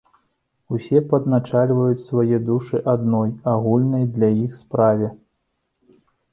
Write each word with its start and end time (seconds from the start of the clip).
Усе 0.75 1.01
падначальваюць 1.11 2.05
свае 2.07 2.41
душы 2.49 2.81
адной, 2.95 3.29
агульнай 3.55 4.11
для 4.19 4.33
іх 4.45 4.51
справе. 4.65 5.15